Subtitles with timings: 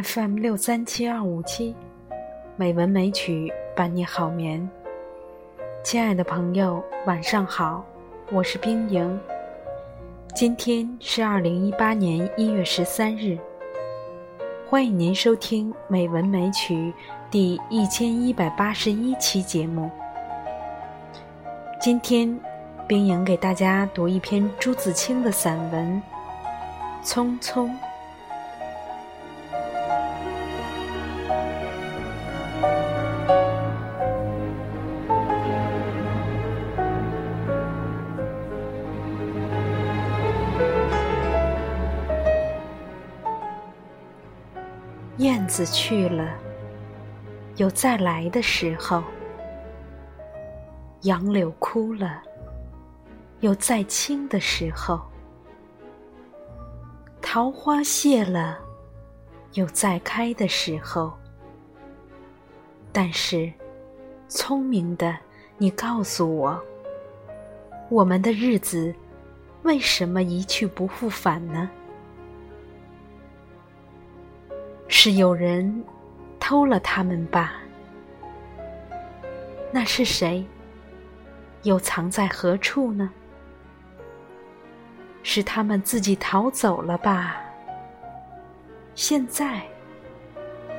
[0.00, 1.74] FM 六三七二五七，
[2.54, 4.70] 美文美曲伴你好眠。
[5.82, 7.84] 亲爱的朋友，晚上好，
[8.30, 9.18] 我是冰莹。
[10.36, 13.36] 今天是二零一八年一月十三日，
[14.68, 16.74] 欢迎您收听《美文美曲》
[17.28, 19.90] 第一千一百八十一期节目。
[21.80, 22.38] 今天，
[22.86, 26.00] 冰莹给大家读一篇朱自清的散文
[27.04, 27.66] 《匆匆》。
[45.48, 46.38] 子去了，
[47.56, 49.02] 有再来的时候；
[51.02, 52.22] 杨柳枯了，
[53.40, 55.00] 有再青的时候；
[57.22, 58.58] 桃花谢了，
[59.54, 61.12] 有再开的时候。
[62.92, 63.50] 但是，
[64.28, 65.16] 聪明的
[65.56, 66.62] 你告诉我，
[67.88, 68.94] 我们的日子
[69.62, 71.70] 为什么一去不复返呢？
[75.00, 75.84] 是有人
[76.40, 77.52] 偷了他们吧？
[79.70, 80.44] 那是谁？
[81.62, 83.08] 又藏在何处呢？
[85.22, 87.36] 是他们自己逃走了吧？
[88.96, 89.62] 现在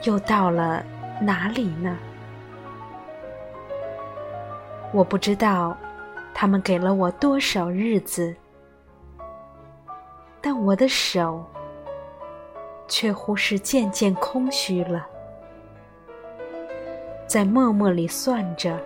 [0.03, 0.83] 又到了
[1.21, 1.97] 哪里呢？
[4.91, 5.77] 我不知道
[6.33, 8.35] 他们给了我多少日子，
[10.41, 11.41] 但我的手。
[12.89, 15.07] 却乎是渐渐空虚了，
[17.27, 18.77] 在默默里算着，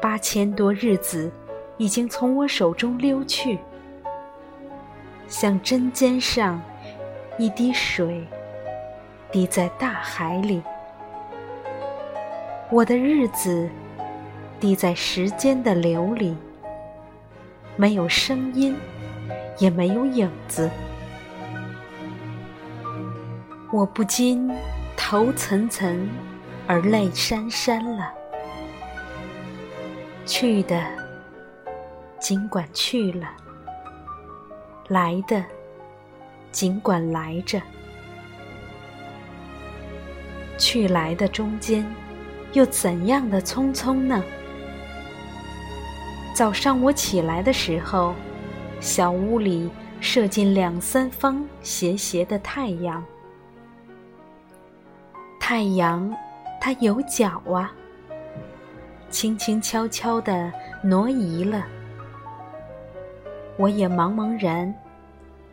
[0.00, 1.30] 八千多日子
[1.76, 3.58] 已经从我手中溜去，
[5.26, 6.62] 像针尖上
[7.36, 8.24] 一滴水
[9.32, 10.62] 滴在大海里，
[12.70, 13.68] 我的日子
[14.60, 16.36] 滴在时间的流里，
[17.76, 18.76] 没有声音，
[19.58, 20.70] 也没有影子。
[23.70, 24.50] 我不禁
[24.96, 25.94] 头涔涔
[26.66, 28.10] 而泪潸潸了。
[30.24, 30.82] 去的
[32.18, 33.28] 尽管去了，
[34.88, 35.44] 来的
[36.50, 37.60] 尽管来着。
[40.56, 41.86] 去来的中间，
[42.52, 44.22] 又怎样的匆匆呢？
[46.34, 48.14] 早上我起来的时候，
[48.80, 53.04] 小屋里射进两三方斜斜的太阳。
[55.50, 56.14] 太阳，
[56.60, 57.72] 它有脚啊，
[59.08, 61.64] 轻轻悄悄地挪移了，
[63.56, 64.74] 我也茫茫然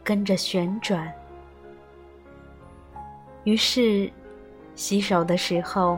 [0.03, 1.09] 跟着旋转。
[3.45, 4.11] 于是，
[4.75, 5.97] 洗手的时候，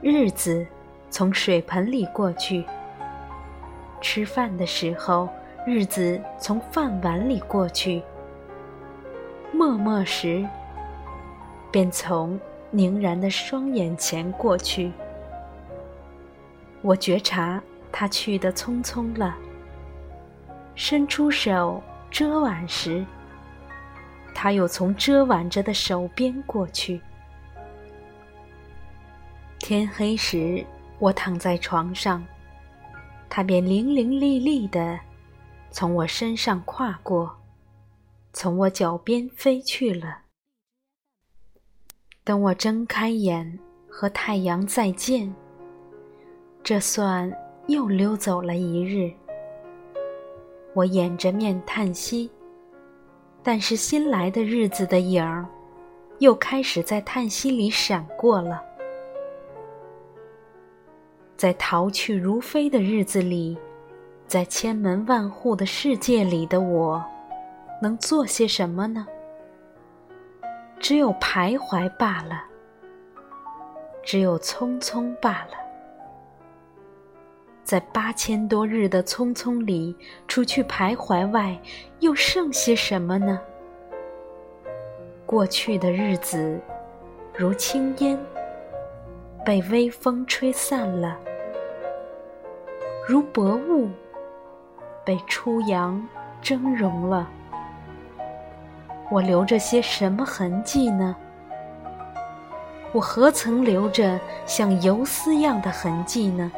[0.00, 0.66] 日子
[1.10, 2.64] 从水盆里过去；
[4.00, 5.28] 吃饭的时候，
[5.66, 8.00] 日子从饭碗里过去；
[9.52, 10.42] 默默时，
[11.70, 12.40] 便从。
[12.70, 14.92] 凝然的双眼前过去，
[16.82, 17.60] 我觉察
[17.90, 19.36] 他去的匆匆了。
[20.76, 23.04] 伸出手遮挽时，
[24.34, 27.00] 他又从遮挽着的手边过去。
[29.58, 30.64] 天黑时，
[30.98, 32.24] 我躺在床上，
[33.28, 34.98] 他便伶伶俐俐的
[35.70, 37.36] 从我身上跨过，
[38.32, 40.18] 从我脚边飞去了。
[42.30, 45.34] 等我睁开眼和太阳再见，
[46.62, 47.28] 这算
[47.66, 49.12] 又溜走了一日。
[50.72, 52.30] 我掩着面叹息，
[53.42, 55.44] 但是新来的日子的影儿，
[56.20, 58.62] 又开始在叹息里闪过了。
[61.36, 63.58] 在逃去如飞的日子里，
[64.28, 67.04] 在千门万户的世界里的我，
[67.82, 69.04] 能做些什么呢？
[70.80, 72.42] 只有徘徊罢了，
[74.02, 75.58] 只有匆匆罢了。
[77.62, 79.94] 在八千多日的匆匆里，
[80.26, 81.56] 除去徘徊外，
[82.00, 83.38] 又剩些什么呢？
[85.26, 86.58] 过去的日子，
[87.36, 88.18] 如轻烟，
[89.44, 91.14] 被微风吹散了；
[93.06, 93.90] 如薄雾，
[95.04, 96.08] 被初阳
[96.40, 97.30] 蒸融了。
[99.10, 101.16] 我留着些什么痕迹呢？
[102.92, 106.50] 我何曾留着像游丝样的痕迹呢？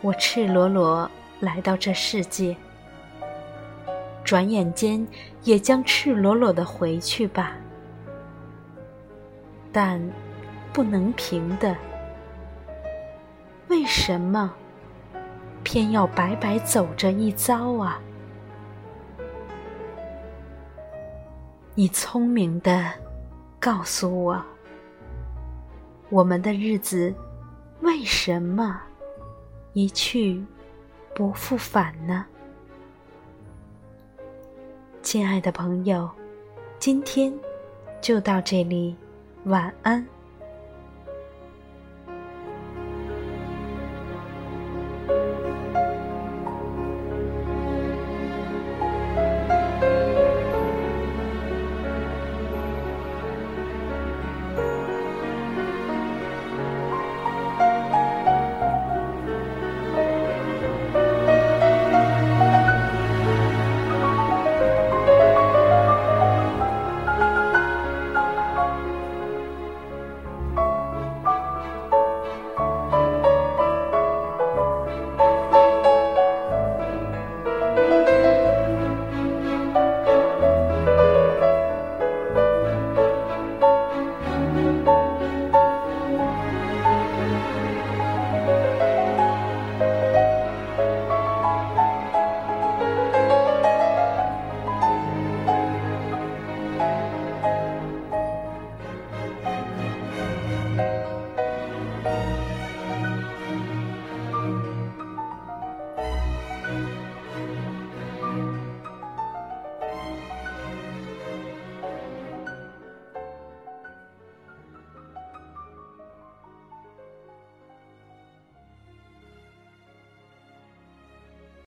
[0.00, 1.10] 我赤裸裸
[1.40, 2.56] 来到这世界，
[4.24, 5.06] 转眼间
[5.42, 7.54] 也将赤裸裸的回去吧。
[9.72, 10.00] 但
[10.72, 11.76] 不能平的，
[13.68, 14.52] 为什么
[15.62, 18.00] 偏要白白走这一遭啊？
[21.74, 22.92] 你聪明的
[23.58, 24.44] 告诉我，
[26.10, 27.14] 我们的日子
[27.80, 28.78] 为什么
[29.72, 30.44] 一去
[31.14, 32.26] 不复返呢？
[35.00, 36.10] 亲爱的朋友，
[36.78, 37.32] 今天
[38.02, 38.94] 就到这里，
[39.44, 40.06] 晚安。